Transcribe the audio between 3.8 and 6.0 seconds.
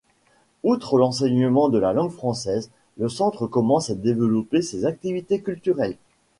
à développer ses activités culturelles.